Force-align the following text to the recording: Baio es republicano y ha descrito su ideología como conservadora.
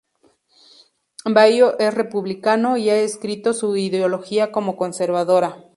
Baio 1.25 1.77
es 1.77 1.93
republicano 1.93 2.75
y 2.75 2.89
ha 2.89 2.95
descrito 2.95 3.53
su 3.53 3.75
ideología 3.77 4.51
como 4.51 4.75
conservadora. 4.75 5.63